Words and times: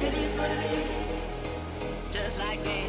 It 0.00 0.14
is 0.14 0.36
what 0.36 0.50
it 0.50 0.64
is. 0.64 1.22
Just 2.10 2.38
like 2.38 2.64
me. 2.64 2.83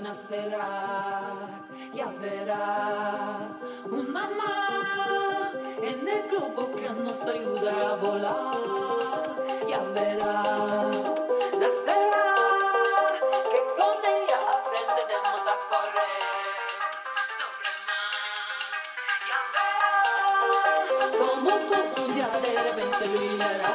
Nacerá, 0.00 1.36
ya 1.92 2.06
verá 2.20 3.48
una 3.90 4.28
más 4.30 5.54
en 5.82 6.08
el 6.08 6.28
globo 6.28 6.74
que 6.74 6.88
nos 6.90 7.20
ayuda 7.26 7.90
a 7.90 7.94
volar, 7.96 9.36
ya 9.68 9.80
verá, 9.94 10.42
nacerá, 11.58 12.34
que 13.50 13.60
con 13.76 13.96
ella 14.04 14.38
aprenderemos 14.56 15.42
a 15.52 15.56
correr 15.70 16.70
sobre 17.38 17.70
mar, 17.88 18.58
ya 19.28 19.40
verá, 19.54 19.92
como 21.18 21.50
todo 21.50 22.04
un 22.04 22.14
día 22.14 22.28
de 22.28 22.52
repente 22.62 23.04
brillará, 23.08 23.74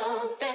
something. 0.00 0.47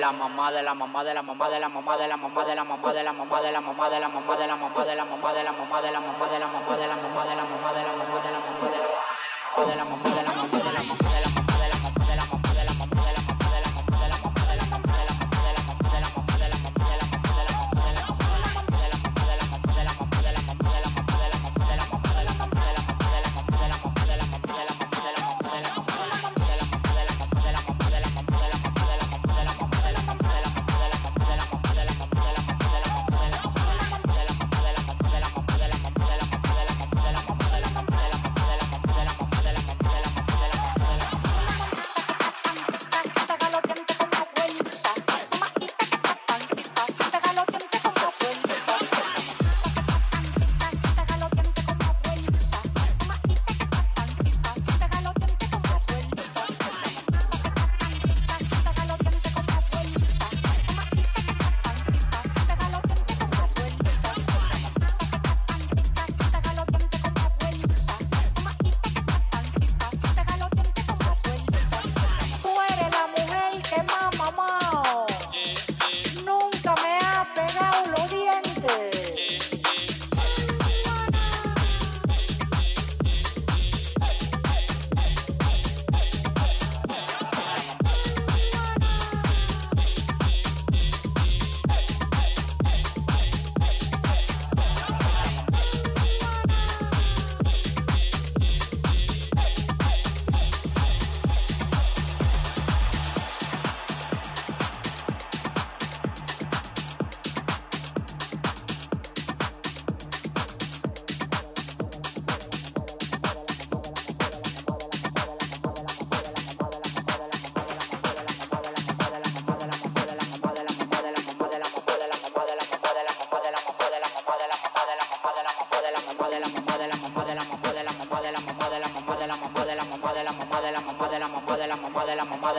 La 0.00 0.10
mamá 0.12 0.50
de 0.50 0.62
la 0.62 0.74
mamá 0.74 1.04
de 1.04 1.12
la 1.14 1.22
mamá 1.22 1.48
de 1.50 1.60
la 1.60 1.68
mamá 1.68 1.96
de 1.96 2.08
la 2.08 2.16
mamá 2.16 2.44
de 2.44 2.54
la 2.54 2.64
mamá 2.64 2.92
de 2.92 3.02
la 3.04 3.12
mamá 3.12 3.40
de 3.40 3.50
la 3.50 3.60
mamá 3.60 3.88
de 3.90 4.00
la 4.00 4.08
mamá 4.08 4.36
de 4.38 4.48
la 4.48 4.56
mamá 4.56 4.86
de 4.86 4.96
la 4.96 5.04
mamá 5.04 5.32
de 5.32 5.42
la 5.44 5.50
mamá 5.50 5.82
de 5.84 5.90
la 5.92 6.00
mamá 6.00 6.30
de 6.30 6.38
la 6.40 6.46
mamá 6.48 6.76
de 6.76 6.86
la 6.88 6.96
mamá 6.96 7.24
de 7.24 7.36
la 7.36 7.44
mamá 7.44 7.72
de 7.72 7.82
la 7.84 7.92
mamá 7.92 8.20
de 8.24 8.30
la 8.32 8.40
mamá 8.40 8.69